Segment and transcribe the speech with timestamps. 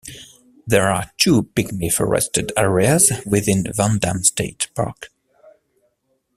[0.65, 5.09] There are two pygmy forested areas within Van Damme State Park.